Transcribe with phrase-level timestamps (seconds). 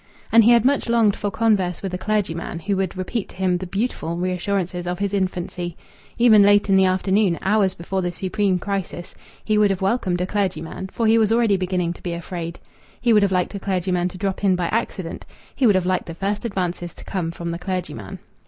[0.31, 3.59] And he had much longed for converse with a clergyman, who would repeat to him
[3.59, 5.77] the beautiful reassurances of his infancy.
[6.17, 9.13] Even late in the afternoon, hours before the supreme crisis,
[9.45, 12.57] he would have welcomed a clergyman, for he was already beginning to be afraid.
[12.99, 15.23] He would have liked a clergyman to drop in by accident;
[15.55, 18.17] he would have liked the first advances to come from the clergyman.